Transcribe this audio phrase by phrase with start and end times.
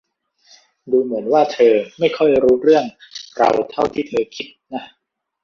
[0.91, 2.85] ดูเหมือนว่าเธอไม่ค่อยรู้เรื่อง
[3.37, 4.83] เราเท่าที่เธอคิดนะ